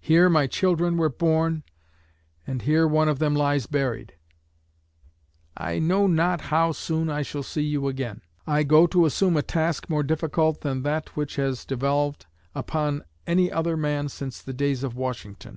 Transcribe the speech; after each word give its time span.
Here 0.00 0.28
my 0.28 0.46
children 0.46 0.98
were 0.98 1.08
born, 1.08 1.62
and 2.46 2.60
here 2.60 2.86
one 2.86 3.08
of 3.08 3.20
them 3.20 3.34
lies 3.34 3.64
buried. 3.64 4.12
I 5.56 5.78
know 5.78 6.06
not 6.06 6.42
how 6.52 6.72
soon 6.72 7.08
I 7.08 7.22
shall 7.22 7.42
see 7.42 7.62
you 7.62 7.88
again. 7.88 8.20
I 8.46 8.64
go 8.64 8.86
to 8.88 9.06
assume 9.06 9.38
a 9.38 9.42
task 9.42 9.88
more 9.88 10.02
difficult 10.02 10.60
than 10.60 10.82
that 10.82 11.16
which 11.16 11.36
has 11.36 11.64
devolved 11.64 12.26
upon 12.54 13.02
any 13.26 13.50
other 13.50 13.78
man 13.78 14.10
since 14.10 14.42
the 14.42 14.52
days 14.52 14.84
of 14.84 14.94
Washington. 14.94 15.56